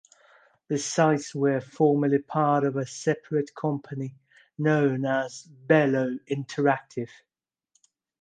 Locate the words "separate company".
2.87-4.15